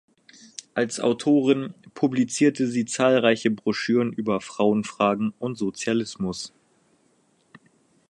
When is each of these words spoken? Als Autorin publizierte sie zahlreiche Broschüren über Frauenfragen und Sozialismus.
Als 0.73 0.99
Autorin 0.99 1.75
publizierte 1.93 2.65
sie 2.65 2.85
zahlreiche 2.85 3.51
Broschüren 3.51 4.11
über 4.13 4.41
Frauenfragen 4.41 5.31
und 5.37 5.59
Sozialismus. 5.59 6.51